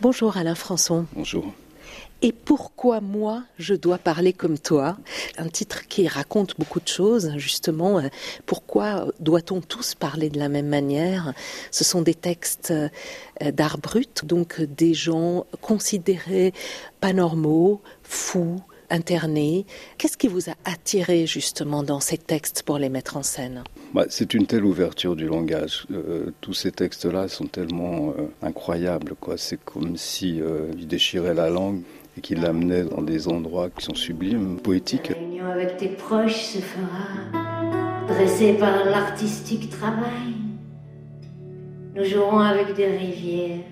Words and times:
Bonjour 0.00 0.36
Alain 0.36 0.54
Françon. 0.54 1.06
Bonjour. 1.12 1.52
Et 2.22 2.30
pourquoi 2.30 3.00
moi 3.00 3.42
je 3.58 3.74
dois 3.74 3.98
parler 3.98 4.32
comme 4.32 4.56
toi? 4.56 4.96
Un 5.38 5.48
titre 5.48 5.88
qui 5.88 6.06
raconte 6.06 6.56
beaucoup 6.56 6.78
de 6.78 6.86
choses, 6.86 7.32
justement. 7.36 8.00
Pourquoi 8.46 9.06
doit-on 9.18 9.60
tous 9.60 9.96
parler 9.96 10.30
de 10.30 10.38
la 10.38 10.48
même 10.48 10.68
manière? 10.68 11.34
Ce 11.72 11.82
sont 11.82 12.00
des 12.00 12.14
textes 12.14 12.70
euh, 12.70 13.50
d'art 13.50 13.78
brut, 13.78 14.24
donc 14.24 14.60
des 14.60 14.94
gens 14.94 15.46
considérés 15.60 16.52
pas 17.00 17.12
normaux, 17.12 17.80
fous, 18.04 18.60
internés. 18.90 19.66
Qu'est-ce 19.96 20.16
qui 20.16 20.28
vous 20.28 20.50
a 20.50 20.54
attiré 20.64 21.26
justement 21.26 21.82
dans 21.82 22.00
ces 22.00 22.18
textes 22.18 22.62
pour 22.62 22.78
les 22.78 22.88
mettre 22.88 23.16
en 23.16 23.22
scène? 23.22 23.64
Bah, 23.94 24.06
C'est 24.08 24.34
une 24.34 24.46
telle 24.46 24.64
ouverture 24.64 25.16
du 25.16 25.26
langage. 25.26 25.86
Euh, 25.90 26.32
tous 26.40 26.54
ces 26.54 26.72
textes-là 26.72 27.28
sont 27.28 27.46
tellement 27.46 28.10
euh, 28.18 28.28
incroyables. 28.42 29.14
C'est 29.36 29.62
comme 29.64 29.96
si 29.96 30.40
déchiraient 30.76 31.34
la 31.34 31.50
langue 31.50 31.82
et 32.16 32.20
qui 32.20 32.34
l'amenait 32.34 32.84
dans 32.84 33.02
des 33.02 33.28
endroits 33.28 33.70
qui 33.70 33.84
sont 33.84 33.94
sublimes, 33.94 34.58
poétiques. 34.58 35.10
La 35.10 35.14
réunion 35.14 35.46
avec 35.46 35.76
tes 35.76 35.88
proches 35.88 36.42
se 36.42 36.58
fera, 36.58 38.06
dressée 38.08 38.54
par 38.54 38.84
l'artistique 38.84 39.70
travail. 39.70 40.34
Nous 41.94 42.04
jouerons 42.04 42.40
avec 42.40 42.74
des 42.74 42.86
rivières, 42.86 43.64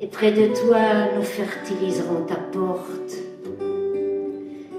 et 0.00 0.06
près 0.06 0.30
de 0.30 0.54
toi, 0.54 1.16
nous 1.16 1.22
fertiliserons 1.22 2.24
ta 2.26 2.36
porte. 2.36 3.27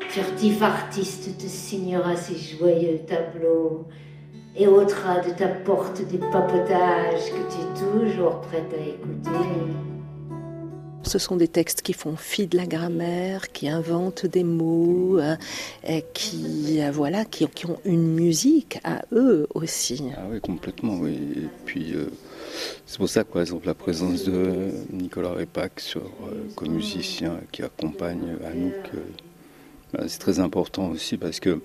Furtif 0.10 0.64
artiste 0.64 1.38
te 1.38 1.46
signera 1.46 2.16
ses 2.16 2.36
joyeux 2.36 3.00
tableaux 3.06 3.86
et 4.58 4.68
ôtera 4.68 5.20
de 5.20 5.30
ta 5.30 5.48
porte 5.48 6.02
des 6.08 6.18
papotages 6.18 7.30
que 7.30 7.54
tu 7.54 7.62
es 7.62 7.80
toujours 7.80 8.42
prête 8.42 8.74
à 8.74 8.82
écouter. 8.82 9.46
Ce 11.04 11.20
sont 11.20 11.36
des 11.36 11.48
textes 11.48 11.84
qui 11.84 11.94
font 11.94 12.16
fi 12.16 12.48
de 12.48 12.58
la 12.58 12.66
grammaire, 12.66 13.52
qui 13.52 13.70
inventent 13.70 14.26
des 14.26 14.44
mots, 14.44 15.20
euh, 15.20 15.36
et 15.88 16.04
qui, 16.14 16.82
euh, 16.82 16.90
voilà, 16.92 17.24
qui, 17.24 17.46
ont 17.46 17.80
une 17.86 18.08
musique 18.08 18.80
à 18.84 19.04
eux 19.12 19.48
aussi. 19.54 20.04
Ah 20.18 20.24
oui, 20.32 20.42
complètement, 20.42 20.98
oui. 20.98 21.20
Et 21.36 21.48
puis, 21.66 21.94
euh, 21.94 22.10
c'est 22.88 22.98
pour 22.98 23.10
ça 23.10 23.24
que, 23.24 23.32
par 23.32 23.44
exemple, 23.44 23.68
la 23.68 23.76
présence 23.76 24.24
de 24.24 24.72
Nicolas 24.92 25.34
Repac 25.34 25.80
sur, 25.80 26.02
comme 26.56 26.74
musicien 26.74 27.40
qui 27.52 27.62
accompagne 27.62 28.36
Anouk, 28.46 28.92
bah, 28.94 29.00
c'est 30.08 30.20
très 30.20 30.40
important 30.40 30.90
aussi 30.90 31.18
parce 31.18 31.40
que, 31.40 31.62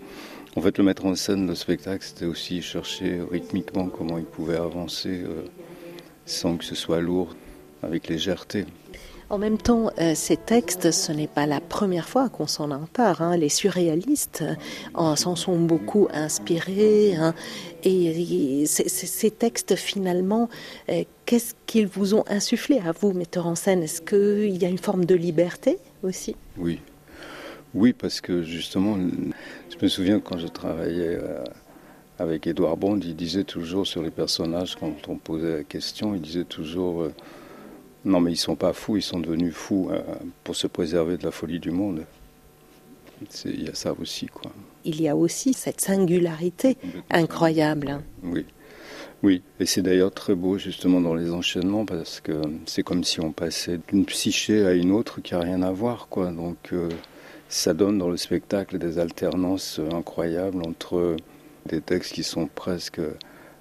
en 0.56 0.60
fait, 0.60 0.78
le 0.78 0.84
mettre 0.84 1.04
en 1.06 1.14
scène, 1.14 1.46
le 1.46 1.54
spectacle, 1.54 2.04
c'était 2.04 2.26
aussi 2.26 2.62
chercher 2.62 3.20
rythmiquement 3.30 3.88
comment 3.88 4.18
il 4.18 4.24
pouvait 4.24 4.56
avancer 4.56 5.24
sans 6.26 6.56
que 6.56 6.64
ce 6.64 6.74
soit 6.74 7.00
lourd, 7.00 7.34
avec 7.82 8.08
légèreté. 8.08 8.66
En 9.30 9.38
même 9.38 9.56
temps, 9.56 9.90
euh, 9.98 10.12
ces 10.14 10.36
textes, 10.36 10.90
ce 10.90 11.10
n'est 11.10 11.26
pas 11.26 11.46
la 11.46 11.60
première 11.60 12.08
fois 12.08 12.28
qu'on 12.28 12.46
s'en 12.46 12.70
empare. 12.70 13.22
Hein. 13.22 13.36
Les 13.36 13.48
surréalistes 13.48 14.44
euh, 14.96 15.16
s'en 15.16 15.34
sont 15.34 15.58
beaucoup 15.58 16.08
inspirés. 16.12 17.16
Hein. 17.16 17.34
Et, 17.84 18.64
ces 18.66 19.30
textes, 19.30 19.76
finalement, 19.76 20.48
euh, 20.90 21.04
qu'est-ce 21.24 21.54
qu'ils 21.66 21.86
vous 21.86 22.14
ont 22.14 22.24
insufflé 22.28 22.80
à 22.86 22.92
vous, 22.92 23.12
metteur 23.12 23.46
en 23.46 23.54
scène? 23.54 23.82
Est-ce 23.82 24.02
qu'il 24.02 24.62
y 24.62 24.66
a 24.66 24.68
une 24.68 24.78
forme 24.78 25.06
de 25.06 25.14
liberté 25.14 25.78
aussi? 26.02 26.36
Oui. 26.58 26.80
Oui, 27.74 27.92
parce 27.92 28.20
que 28.20 28.42
justement, 28.42 28.96
je 28.96 29.76
me 29.82 29.88
souviens 29.88 30.20
quand 30.20 30.38
je 30.38 30.46
travaillais 30.46 31.18
avec 32.18 32.46
Édouard 32.46 32.76
Bond, 32.76 33.00
il 33.00 33.16
disait 33.16 33.44
toujours 33.44 33.86
sur 33.86 34.02
les 34.02 34.10
personnages, 34.10 34.76
quand 34.76 35.08
on 35.08 35.16
posait 35.16 35.58
la 35.58 35.64
question, 35.64 36.14
il 36.14 36.20
disait 36.20 36.44
toujours 36.44 37.08
non, 38.04 38.20
mais 38.20 38.32
ils 38.32 38.36
sont 38.36 38.56
pas 38.56 38.72
fous, 38.72 38.96
ils 38.96 39.02
sont 39.02 39.18
devenus 39.18 39.54
fous 39.54 39.88
euh, 39.90 40.00
pour 40.42 40.56
se 40.56 40.66
préserver 40.66 41.16
de 41.16 41.24
la 41.24 41.30
folie 41.30 41.58
du 41.58 41.70
monde. 41.70 42.04
Il 43.46 43.62
y 43.62 43.68
a 43.68 43.74
ça 43.74 43.94
aussi, 43.98 44.26
quoi. 44.26 44.52
Il 44.84 45.00
y 45.00 45.08
a 45.08 45.16
aussi 45.16 45.54
cette 45.54 45.80
singularité 45.80 46.76
incroyable. 47.10 48.00
Oui, 48.22 48.44
oui. 49.22 49.40
Et 49.58 49.64
c'est 49.64 49.80
d'ailleurs 49.80 50.12
très 50.12 50.34
beau 50.34 50.58
justement 50.58 51.00
dans 51.00 51.14
les 51.14 51.30
enchaînements 51.30 51.86
parce 51.86 52.20
que 52.20 52.42
c'est 52.66 52.82
comme 52.82 53.04
si 53.04 53.20
on 53.20 53.32
passait 53.32 53.80
d'une 53.88 54.04
psyché 54.04 54.66
à 54.66 54.74
une 54.74 54.92
autre 54.92 55.22
qui 55.22 55.34
a 55.34 55.40
rien 55.40 55.62
à 55.62 55.70
voir, 55.70 56.08
quoi. 56.08 56.30
Donc 56.30 56.72
euh, 56.72 56.90
ça 57.54 57.72
donne 57.72 57.98
dans 57.98 58.10
le 58.10 58.16
spectacle 58.16 58.78
des 58.78 58.98
alternances 58.98 59.80
incroyables 59.92 60.60
entre 60.66 61.16
des 61.66 61.80
textes 61.80 62.12
qui 62.12 62.24
sont 62.24 62.48
presque 62.48 63.00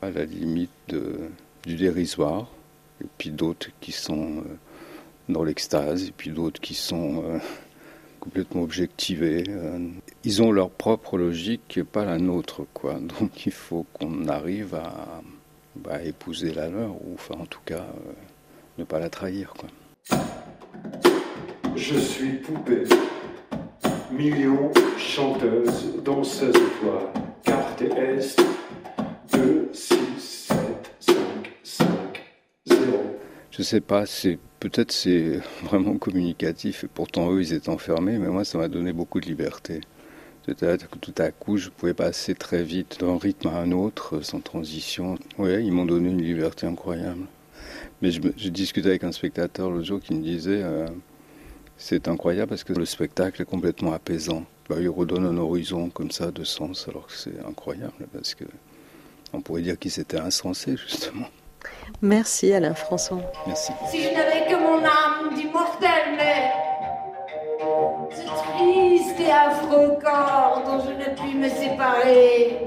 à 0.01 0.09
la 0.09 0.25
limite 0.25 0.95
du 1.63 1.75
dérisoire 1.75 2.49
et 3.03 3.07
puis 3.19 3.29
d'autres 3.29 3.67
qui 3.81 3.91
sont 3.91 4.37
euh, 4.37 4.57
dans 5.29 5.43
l'extase, 5.43 6.07
et 6.07 6.11
puis 6.11 6.31
d'autres 6.31 6.59
qui 6.59 6.73
sont 6.73 7.23
euh, 7.23 7.37
complètement 8.19 8.63
objectivés. 8.63 9.43
Euh. 9.47 9.87
Ils 10.23 10.41
ont 10.41 10.51
leur 10.51 10.71
propre 10.71 11.17
logique, 11.17 11.79
pas 11.91 12.03
la 12.03 12.17
nôtre, 12.17 12.65
quoi. 12.73 12.95
Donc 13.19 13.45
il 13.45 13.51
faut 13.51 13.85
qu'on 13.93 14.27
arrive 14.27 14.73
à, 14.73 15.21
bah, 15.75 16.01
épouser 16.03 16.51
la 16.51 16.67
leur, 16.67 16.95
ou 16.95 17.15
en 17.29 17.45
tout 17.45 17.61
cas 17.63 17.85
ne 18.79 18.85
pas 18.85 18.97
la 18.97 19.09
trahir, 19.11 19.53
quoi. 19.53 19.69
Je 21.75 21.97
suis 21.97 22.37
poupée, 22.37 22.85
millions 24.17 24.71
chanteuse, 24.97 26.01
danseuse 26.03 26.53
toi, 26.81 27.11
carte 27.43 27.81
est, 27.81 28.35
2, 29.33 29.69
6, 29.73 30.49
Je 33.51 33.61
sais 33.61 33.81
pas, 33.81 34.05
c'est 34.05 34.39
peut-être 34.59 34.91
c'est 34.91 35.39
vraiment 35.63 35.97
communicatif 35.97 36.83
et 36.83 36.87
pourtant 36.87 37.31
eux 37.31 37.41
ils 37.41 37.53
étaient 37.53 37.69
enfermés, 37.69 38.17
mais 38.17 38.27
moi 38.27 38.43
ça 38.43 38.57
m'a 38.57 38.67
donné 38.67 38.93
beaucoup 38.93 39.19
de 39.19 39.25
liberté. 39.25 39.81
C'est-à-dire 40.45 40.89
que 40.89 40.97
tout 40.97 41.13
à 41.17 41.31
coup 41.31 41.57
je 41.57 41.69
pouvais 41.69 41.93
passer 41.93 42.35
très 42.35 42.63
vite 42.63 42.99
d'un 42.99 43.17
rythme 43.17 43.47
à 43.49 43.57
un 43.57 43.71
autre 43.71 44.21
sans 44.21 44.41
transition. 44.41 45.17
Oui, 45.37 45.63
ils 45.63 45.71
m'ont 45.71 45.85
donné 45.85 46.09
une 46.09 46.21
liberté 46.21 46.67
incroyable. 46.67 47.25
Mais 48.01 48.11
je, 48.11 48.21
je 48.37 48.49
discutais 48.49 48.89
avec 48.89 49.03
un 49.03 49.11
spectateur 49.11 49.69
l'autre 49.69 49.85
jour 49.85 49.99
qui 50.01 50.13
me 50.13 50.21
disait 50.21 50.61
euh, 50.63 50.87
c'est 51.77 52.07
incroyable 52.07 52.49
parce 52.49 52.63
que 52.63 52.73
le 52.73 52.85
spectacle 52.85 53.41
est 53.41 53.45
complètement 53.45 53.93
apaisant. 53.93 54.43
Bah, 54.69 54.75
il 54.79 54.89
redonne 54.89 55.25
un 55.25 55.37
horizon 55.37 55.89
comme 55.89 56.11
ça 56.11 56.31
de 56.31 56.43
sens 56.43 56.87
alors 56.87 57.07
que 57.07 57.13
c'est 57.13 57.39
incroyable 57.47 58.07
parce 58.13 58.33
que 58.33 58.45
on 59.33 59.41
pourrait 59.41 59.61
dire 59.61 59.77
qu'ils 59.77 59.99
étaient 59.99 60.19
insensés 60.19 60.77
justement. 60.77 61.27
Merci 62.01 62.53
Alain 62.53 62.73
François. 62.73 63.19
Merci. 63.47 63.71
Si 63.89 64.03
je 64.03 64.09
n'avais 64.09 64.47
que 64.47 64.55
mon 64.55 64.83
âme 64.83 65.33
d'immortel, 65.35 66.15
mais 66.17 66.51
ce 68.11 68.23
triste 68.53 69.19
et 69.19 69.31
affreux 69.31 69.97
corps 70.01 70.63
dont 70.65 70.85
je 70.85 70.91
ne 70.91 71.15
puis 71.15 71.35
me 71.35 71.49
séparer. 71.49 72.59